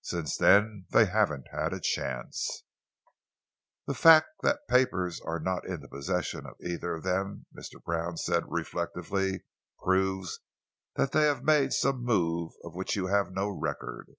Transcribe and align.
Since 0.00 0.38
then 0.38 0.86
they 0.88 1.04
haven't 1.04 1.48
had 1.52 1.74
a 1.74 1.80
chance." 1.80 2.64
"The 3.86 3.92
fact 3.92 4.28
that 4.42 4.60
the 4.66 4.72
papers 4.72 5.20
are 5.20 5.38
not 5.38 5.66
in 5.66 5.82
the 5.82 5.88
possession 5.88 6.46
of 6.46 6.56
either 6.64 6.94
of 6.94 7.02
them," 7.02 7.44
Mr. 7.54 7.84
Brown 7.84 8.16
said 8.16 8.44
reflectively, 8.46 9.44
"proves 9.82 10.40
that 10.94 11.12
they 11.12 11.30
made 11.42 11.74
some 11.74 12.02
move 12.02 12.52
of 12.64 12.74
which 12.74 12.96
you 12.96 13.08
have 13.08 13.30
no 13.32 13.50
record." 13.50 14.16